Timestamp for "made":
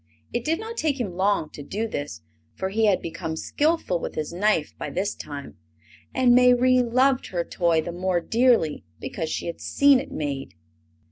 10.11-10.55